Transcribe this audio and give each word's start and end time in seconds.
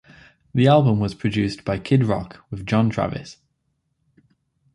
The 0.55 0.65
album 0.65 0.99
was 0.99 1.13
produced 1.13 1.63
by 1.63 1.77
Kid 1.77 2.05
Rock 2.05 2.43
with 2.49 2.65
John 2.65 2.89
Travis. 2.89 3.37